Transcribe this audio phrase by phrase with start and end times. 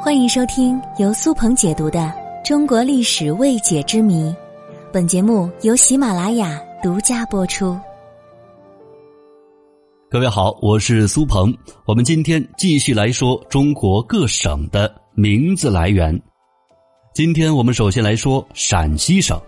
[0.00, 1.98] 欢迎收听由苏鹏解读的
[2.46, 4.30] 《中国历史未解之谜》，
[4.92, 7.76] 本节目由喜马拉雅独家播出。
[10.08, 11.52] 各位好，我是苏鹏，
[11.84, 16.16] 我们今天继续来说中国各省的名字来源。
[17.12, 19.40] 今天我们首先来说陕西省，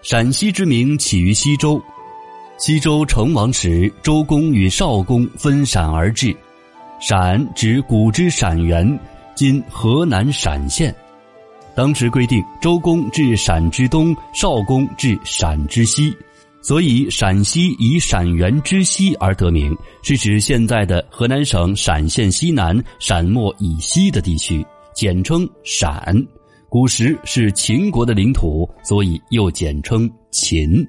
[0.00, 1.82] 陕西之名起于西周，
[2.56, 6.34] 西周成王时，周公与少公分陕而治，
[7.00, 8.98] 陕指古之陕原。
[9.34, 10.94] 今河南陕县，
[11.74, 16.14] 当时规定周公治陕之东，少公治陕之西，
[16.60, 26.14] 所以陕西以陕原之西而得名，是指现在的河南省陕县西南、陕漠以西的地区，简称陕。
[26.68, 30.86] 古时是秦国的领土，所以又简称秦。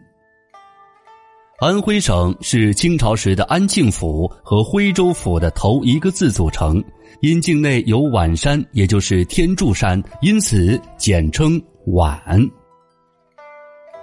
[1.61, 6.83] 安徽省是清朝时的安庆府和徽州府的头一个字组成，
[7.19, 12.49] 因境内有宛山，也就是天柱山，因此简称宛。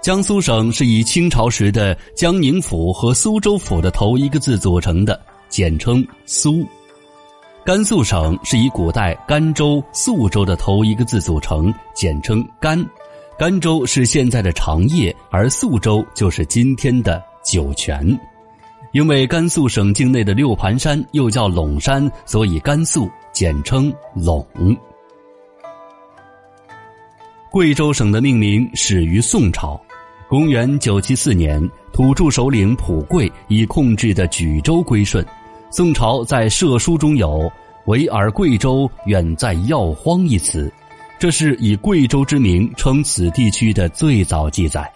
[0.01, 6.65] 江苏省是以清朝时的江宁府和苏州府的头一个字组成的，简称苏。
[7.65, 12.81] 甘肃省是以古代甘州、肃州的头一个字组成，简称甘。
[13.37, 17.21] 甘州是现在的长叶，而肃州就是今天的。
[17.43, 18.19] 酒泉，
[18.91, 24.45] 因为甘肃省境内的六盘山又叫陇山，所以甘肃简称陇。
[27.51, 29.79] 贵州省的命名始于宋朝，
[30.27, 35.25] 公元九七四年，土著首领普贵以控制的举州归顺。
[35.71, 37.51] 宋朝在设书中有
[37.85, 40.71] “唯尔贵州远在要荒”一词，
[41.17, 44.91] 这是以贵州之名称此地区的最早记载。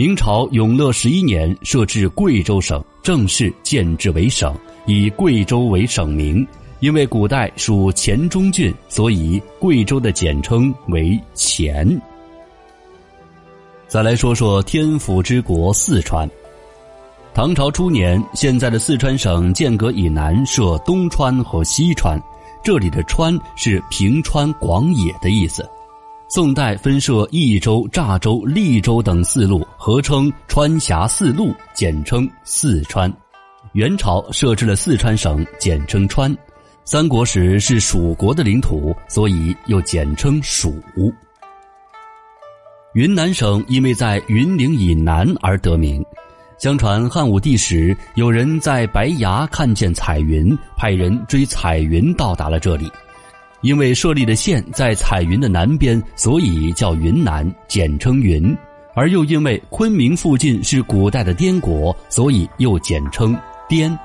[0.00, 4.56] 明朝永乐十一年设置贵州省，正式建制为省，
[4.86, 6.42] 以贵州为省名。
[6.78, 12.00] 因为古代属黔中郡，所以贵州的简称为黔。
[13.88, 16.26] 再来说说天府之国四川。
[17.34, 22.18] 唐朝初年，现在的四川省剑阁以南设东川和西川，
[22.64, 25.62] 这里的川是平川广野的意思。
[26.32, 33.12] 宋代分设益州、乍州、利州等四路，合称川峡四路，简称四川。
[33.72, 36.32] 元朝设置了四川省，简称川。
[36.84, 40.80] 三国时是蜀国的领土，所以又简称蜀。
[42.94, 46.00] 云南省因为在云岭以南而得名。
[46.58, 52.88] 相传汉武帝时，有人在白崖看见彩云，派人追彩云到达了这里。
[53.62, 58.56] 因为设立的县在彩云的南边，所以叫云南，简称云；
[58.94, 63.36] 而又因为昆明附近是古代的滇国，所以又简称
[63.68, 63.96] 滇。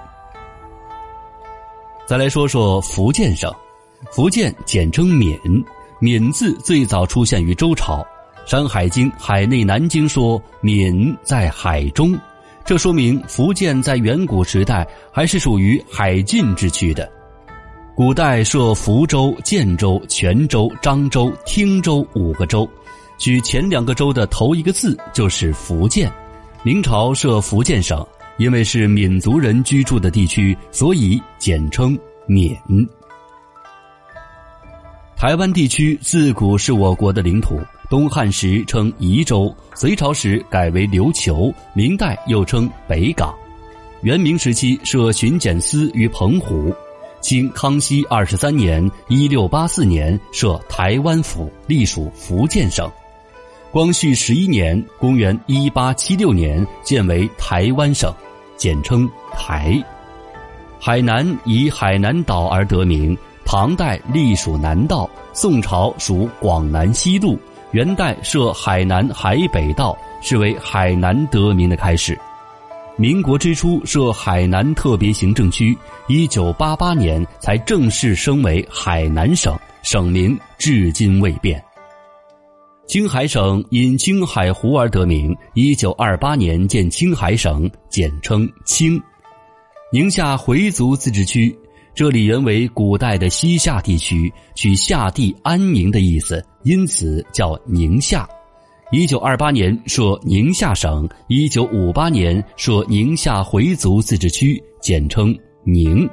[2.05, 3.51] 再来说说福建省，
[4.11, 5.39] 福建简称闽，
[5.99, 8.05] 闽字最早出现于周朝，
[8.49, 12.13] 《山海经·海内南经》说“闽在海中”，
[12.63, 17.09] 这说明福建在远古时代还是属于海禁之区的。
[17.95, 22.69] 古代设福州、建州、泉州、漳州、汀州五个州，
[23.17, 26.11] 取前两个州的头一个字就是福建。
[26.61, 28.05] 明朝设福建省，
[28.37, 31.97] 因为是闽族人居住的地区，所以简称
[32.27, 32.53] 闽。
[35.15, 37.57] 台湾地区自古是我国的领土，
[37.89, 43.33] 东汉时称夷州，隋朝时改为琉球，明代又称北港，
[44.01, 46.75] 元明时期设巡检司于澎湖。
[47.25, 52.87] 清康熙二十三年（一六八四年）设台湾府，隶属福建省。
[53.71, 58.13] 光绪十一年（公元一八七六年）建为台湾省，
[58.57, 59.83] 简称台。
[60.79, 67.39] 海南以海南岛而得名，唐代隶属南道，宋朝属广南西路，
[67.71, 72.15] 元代设海南海北道，是为海南得名的开始。
[72.97, 81.61] 民国之初设海南特别行政区，一九八八年才正式升为海南省，省名至今未变。
[82.87, 89.01] 青海省因青海湖而得名，一九二八年建青海省，简称青。
[89.91, 91.53] 宁夏回族自治区，
[91.93, 98.25] 这里原为古代的西夏地区，取夏地安宁的意思，因此叫宁夏。
[98.91, 106.07] 一九二八年设宁夏省，一九五八年设宁夏回族自治区，简称宁。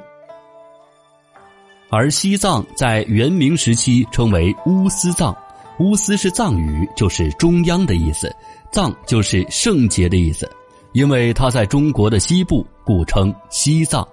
[1.91, 5.35] 而西藏在元明时期称为乌斯藏，
[5.77, 8.35] 乌斯是藏语，就是中央的意思，
[8.71, 10.49] 藏就是圣洁的意思。
[10.93, 14.07] 因为它在中国的西部，故称西藏。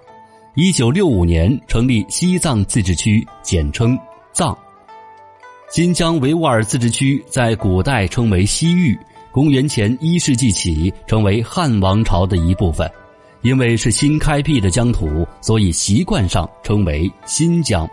[0.55, 3.97] 一九六五年成立西藏自治区，简称
[4.31, 4.55] 藏。
[5.71, 8.99] 新疆维吾尔自治区在古代称为西域，
[9.31, 12.91] 公元前一世纪起成为汉王朝的一部分。
[13.41, 17.89] 因为是新开辟的疆土，所以习惯上称为新疆。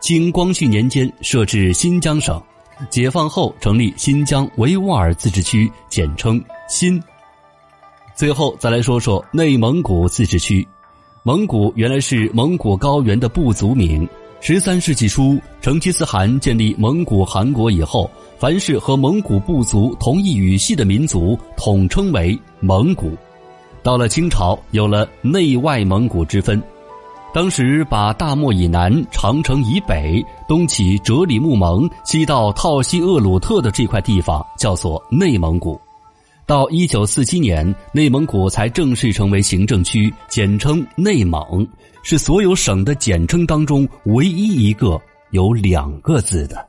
[0.00, 2.42] 清光绪年间设置新疆省，
[2.90, 7.00] 解放后成立新疆维吾尔自治区，简称新。
[8.16, 10.66] 最后再来说说内蒙古自治区。
[11.22, 14.06] 蒙古原来是蒙古高原的部族名。
[14.40, 18.08] 十三世纪初，成吉思汗建立蒙古汗国以后，
[18.38, 23.12] 凡是和蒙古部族同一语系的民族，统称为蒙古。
[23.82, 26.62] 到了清朝，有了内外蒙古之分。
[27.34, 35.78] 当时把大漠以南、长城以北、东起哲里木盟、西到套西厄鲁特的这块地方叫做内蒙古。
[36.48, 41.68] 到一九四七年，内蒙古才正式成为行政区，简称内蒙。
[42.02, 44.98] 是所有省的简称当中唯一一个
[45.30, 46.67] 有两个字的。